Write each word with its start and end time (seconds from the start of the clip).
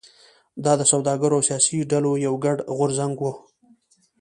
دا 0.63 0.73
د 0.79 0.81
سوداګرو 0.91 1.35
او 1.37 1.45
سیاسي 1.49 1.77
ډلو 1.91 2.11
یو 2.27 2.33
ګډ 2.45 2.57
غورځنګ 2.77 3.15
و. 3.21 3.25